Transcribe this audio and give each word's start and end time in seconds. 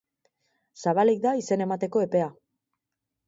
Zabalik 0.83 1.19
da 1.27 1.33
izen 1.41 1.63
emateko 1.67 2.03
epea. 2.09 2.31